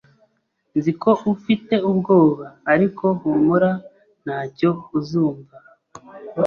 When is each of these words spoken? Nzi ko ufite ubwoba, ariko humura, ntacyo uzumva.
Nzi 0.77 0.91
ko 1.01 1.11
ufite 1.33 1.75
ubwoba, 1.89 2.45
ariko 2.73 3.05
humura, 3.19 3.71
ntacyo 4.23 4.69
uzumva. 4.97 5.55